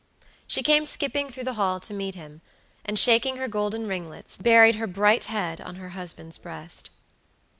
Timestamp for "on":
5.61-5.75